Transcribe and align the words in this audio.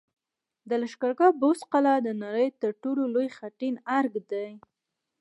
د 0.69 0.71
لښکرګاه 0.81 1.37
بست 1.41 1.63
قلعه 1.73 1.97
د 2.03 2.09
نړۍ 2.23 2.47
تر 2.61 2.71
ټولو 2.81 3.03
لوی 3.13 3.27
خټین 3.37 3.75
ارک 3.97 4.13
دی 4.31 4.49